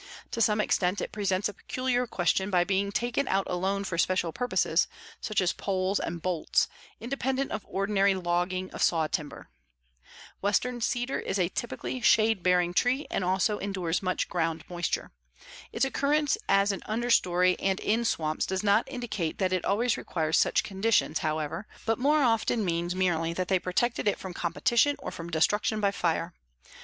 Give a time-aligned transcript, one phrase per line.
[0.31, 4.31] To some extent it presents a peculiar question by being taken out alone for special
[4.33, 4.87] purposes,
[5.19, 6.67] such as poles and bolts,
[6.99, 9.49] independent of ordinary logging of sawtimber.
[10.41, 15.11] Western cedar is a typically shade bearing tree and also endures much ground moisture.
[15.71, 19.97] Its occurrence as an under story and in swamps does not indicate that it always
[19.97, 24.95] requires such conditions, however, but more often means merely that they protected it from competition
[24.97, 26.33] or from destruction by fire.